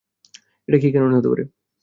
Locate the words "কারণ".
0.95-1.11